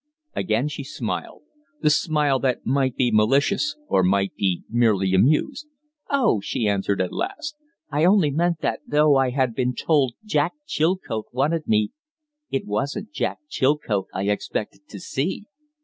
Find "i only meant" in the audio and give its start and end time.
7.91-8.61